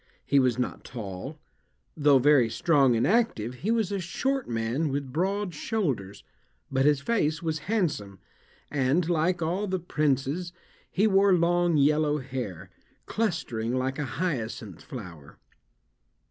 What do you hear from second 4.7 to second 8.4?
with broad shoulders, but his face was handsome,